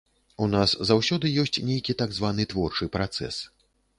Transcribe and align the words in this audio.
У 0.45 0.45
нас 0.53 0.71
заўсёды 0.89 1.31
ёсць 1.43 1.59
нейкі 1.69 1.95
так 2.01 2.17
званы 2.19 2.47
творчы 2.53 2.89
працэс. 2.99 3.35